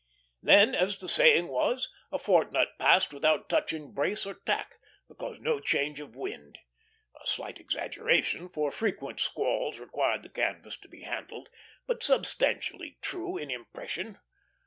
[0.41, 4.77] Then, as the saying was, a fortnight passed without touching brace or tack,
[5.07, 6.57] because no change of wind;
[7.23, 11.49] a slight exaggeration, for frequent squalls required the canvas to be handled,
[11.85, 14.17] but substantially true in impression.